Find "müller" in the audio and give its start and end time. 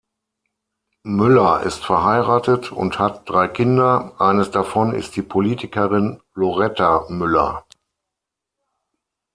1.03-1.61, 7.09-7.67